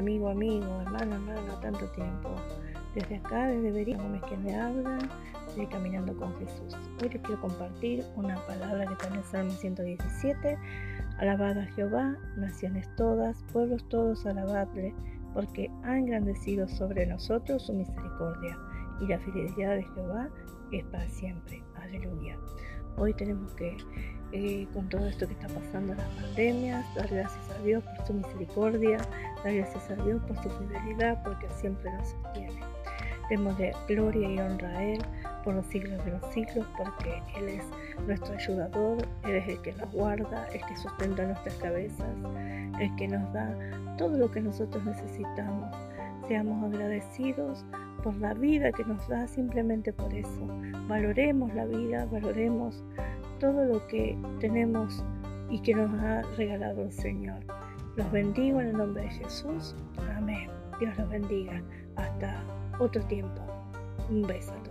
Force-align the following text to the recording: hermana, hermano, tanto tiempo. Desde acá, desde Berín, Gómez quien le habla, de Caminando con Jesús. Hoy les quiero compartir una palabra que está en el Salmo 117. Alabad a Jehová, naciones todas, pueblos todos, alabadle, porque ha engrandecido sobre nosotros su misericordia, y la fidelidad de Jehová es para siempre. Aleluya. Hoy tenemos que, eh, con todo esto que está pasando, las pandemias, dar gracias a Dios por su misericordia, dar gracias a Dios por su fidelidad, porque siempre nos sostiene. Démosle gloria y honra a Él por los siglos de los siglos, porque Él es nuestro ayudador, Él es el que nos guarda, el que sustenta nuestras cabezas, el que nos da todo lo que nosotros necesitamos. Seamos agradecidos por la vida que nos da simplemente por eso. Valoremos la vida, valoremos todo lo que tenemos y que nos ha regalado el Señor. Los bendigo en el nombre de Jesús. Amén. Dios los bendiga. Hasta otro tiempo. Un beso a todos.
hermana, 0.00 1.16
hermano, 1.16 1.60
tanto 1.60 1.86
tiempo. 1.90 2.34
Desde 2.94 3.16
acá, 3.16 3.48
desde 3.48 3.70
Berín, 3.70 3.98
Gómez 3.98 4.22
quien 4.28 4.42
le 4.44 4.54
habla, 4.54 4.98
de 5.56 5.68
Caminando 5.68 6.16
con 6.16 6.34
Jesús. 6.38 6.76
Hoy 7.02 7.10
les 7.10 7.22
quiero 7.22 7.40
compartir 7.40 8.04
una 8.16 8.36
palabra 8.46 8.86
que 8.86 8.92
está 8.94 9.08
en 9.08 9.14
el 9.14 9.24
Salmo 9.24 9.50
117. 9.50 10.58
Alabad 11.18 11.58
a 11.58 11.66
Jehová, 11.66 12.16
naciones 12.36 12.88
todas, 12.96 13.42
pueblos 13.52 13.86
todos, 13.88 14.24
alabadle, 14.26 14.94
porque 15.34 15.70
ha 15.84 15.98
engrandecido 15.98 16.66
sobre 16.66 17.06
nosotros 17.06 17.66
su 17.66 17.74
misericordia, 17.74 18.56
y 19.00 19.06
la 19.06 19.18
fidelidad 19.18 19.76
de 19.76 19.84
Jehová 19.94 20.28
es 20.72 20.84
para 20.86 21.08
siempre. 21.08 21.62
Aleluya. 21.76 22.38
Hoy 22.96 23.14
tenemos 23.14 23.52
que, 23.54 23.76
eh, 24.32 24.66
con 24.72 24.88
todo 24.88 25.06
esto 25.06 25.26
que 25.26 25.32
está 25.34 25.48
pasando, 25.48 25.94
las 25.94 26.08
pandemias, 26.10 26.86
dar 26.94 27.08
gracias 27.08 27.50
a 27.50 27.62
Dios 27.62 27.82
por 27.84 28.06
su 28.06 28.14
misericordia, 28.14 28.98
dar 29.44 29.54
gracias 29.54 29.90
a 29.90 29.96
Dios 30.04 30.22
por 30.22 30.36
su 30.42 30.50
fidelidad, 30.50 31.22
porque 31.22 31.48
siempre 31.60 31.90
nos 31.92 32.08
sostiene. 32.08 32.60
Démosle 33.28 33.72
gloria 33.86 34.28
y 34.28 34.38
honra 34.40 34.68
a 34.70 34.84
Él 34.84 35.02
por 35.44 35.54
los 35.54 35.66
siglos 35.66 36.04
de 36.04 36.10
los 36.10 36.24
siglos, 36.32 36.66
porque 36.76 37.22
Él 37.36 37.48
es 37.48 37.64
nuestro 38.06 38.34
ayudador, 38.34 38.98
Él 39.24 39.36
es 39.36 39.48
el 39.48 39.62
que 39.62 39.72
nos 39.72 39.90
guarda, 39.92 40.46
el 40.48 40.60
que 40.66 40.76
sustenta 40.76 41.24
nuestras 41.24 41.54
cabezas, 41.56 42.08
el 42.80 42.94
que 42.96 43.08
nos 43.08 43.32
da 43.32 43.56
todo 43.96 44.18
lo 44.18 44.30
que 44.30 44.40
nosotros 44.40 44.84
necesitamos. 44.84 45.74
Seamos 46.26 46.72
agradecidos 46.72 47.64
por 48.02 48.16
la 48.16 48.34
vida 48.34 48.72
que 48.72 48.84
nos 48.84 49.06
da 49.08 49.26
simplemente 49.26 49.92
por 49.92 50.12
eso. 50.12 50.46
Valoremos 50.88 51.54
la 51.54 51.66
vida, 51.66 52.06
valoremos 52.06 52.84
todo 53.38 53.64
lo 53.64 53.86
que 53.86 54.16
tenemos 54.40 55.04
y 55.48 55.60
que 55.60 55.74
nos 55.74 55.92
ha 56.00 56.22
regalado 56.36 56.82
el 56.82 56.92
Señor. 56.92 57.40
Los 57.96 58.10
bendigo 58.12 58.60
en 58.60 58.68
el 58.68 58.76
nombre 58.76 59.02
de 59.02 59.10
Jesús. 59.10 59.74
Amén. 60.16 60.48
Dios 60.78 60.96
los 60.96 61.08
bendiga. 61.08 61.62
Hasta 61.96 62.42
otro 62.78 63.02
tiempo. 63.06 63.42
Un 64.08 64.22
beso 64.22 64.52
a 64.52 64.62
todos. 64.62 64.69